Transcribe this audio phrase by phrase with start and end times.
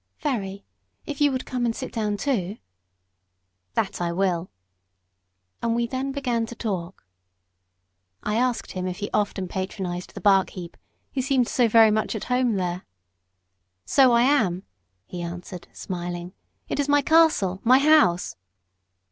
[0.21, 0.65] "Very,
[1.05, 2.57] if you would come and sit down too."
[3.75, 4.49] "That I will."
[5.61, 7.05] And we then began to talk.
[8.23, 10.75] I asked him if he often patronised the bark heap,
[11.11, 12.83] he seemed so very much at home there.
[13.85, 14.63] "So I am,"
[15.05, 16.33] he answered, smiling;
[16.67, 18.35] "it is my castle my house."